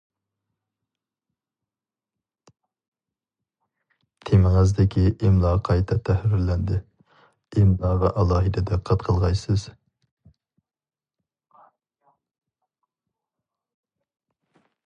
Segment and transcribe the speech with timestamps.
[4.29, 6.79] تېمىڭىزدىكى ئىملا قايتا تەھرىرلەندى،
[7.61, 9.69] ئىملاغا ئالاھىدە دىققەت قىلغايسىز!